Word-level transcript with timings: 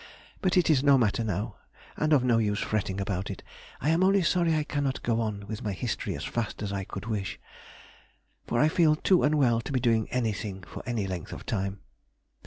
But 0.41 0.57
it 0.57 0.67
is 0.71 0.83
no 0.83 0.97
matter 0.97 1.23
now, 1.23 1.57
and 1.95 2.11
of 2.11 2.23
no 2.23 2.39
use 2.39 2.57
fretting 2.57 2.99
about 2.99 3.29
it; 3.29 3.43
I 3.79 3.89
am 3.91 4.03
only 4.03 4.23
sorry 4.23 4.55
I 4.55 4.63
cannot 4.63 5.03
go 5.03 5.21
on 5.21 5.45
with 5.45 5.61
my 5.61 5.73
history 5.73 6.15
as 6.15 6.25
fast 6.25 6.63
as 6.63 6.73
I 6.73 6.85
could 6.85 7.05
wish, 7.05 7.39
for 8.47 8.59
I 8.59 8.67
feel 8.67 8.95
too 8.95 9.21
unwell 9.21 9.61
to 9.61 9.71
be 9.71 9.79
doing 9.79 10.09
any 10.09 10.33
thing 10.33 10.63
for 10.63 10.81
any 10.87 11.05
length 11.05 11.31
of 11.33 11.45
time.... 11.45 11.81